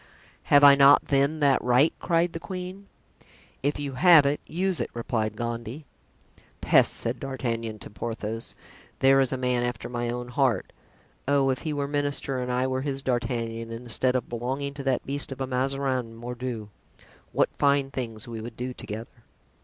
[0.45, 2.87] "Have I not, then, that right?" cried the queen.
[3.61, 5.85] "If you have it, use it," replied Gondy.
[6.59, 8.55] ("Peste!" said D'Artagnan to Porthos.
[8.97, 10.73] "There is a man after my own heart.
[11.27, 11.51] Oh!
[11.51, 15.31] if he were minister and I were his D'Artagnan, instead of belonging to that beast
[15.31, 16.69] of a Mazarin, mordieu!
[17.31, 19.23] what fine things we would do together!"